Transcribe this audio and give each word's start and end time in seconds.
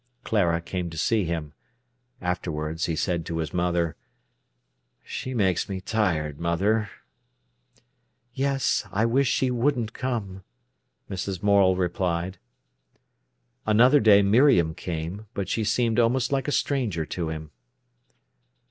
Clara 0.23 0.61
came 0.61 0.89
to 0.89 0.97
see 0.97 1.25
him. 1.25 1.53
Afterwards 2.21 2.87
he 2.87 2.95
said 2.95 3.23
to 3.27 3.37
his 3.37 3.53
mother: 3.53 3.95
"She 5.03 5.35
makes 5.35 5.69
me 5.69 5.79
tired, 5.79 6.39
mother." 6.39 6.89
"Yes; 8.33 8.83
I 8.91 9.05
wish 9.05 9.27
she 9.27 9.51
wouldn't 9.51 9.93
come," 9.93 10.43
Mrs. 11.07 11.43
Morel 11.43 11.75
replied. 11.75 12.39
Another 13.67 13.99
day 13.99 14.23
Miriam 14.23 14.73
came, 14.73 15.27
but 15.35 15.47
she 15.47 15.63
seemed 15.63 15.99
almost 15.99 16.31
like 16.31 16.47
a 16.47 16.51
stranger 16.51 17.05
to 17.05 17.29
him. 17.29 17.51